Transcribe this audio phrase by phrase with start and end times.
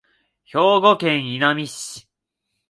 [0.47, 2.07] 兵庫県稲美町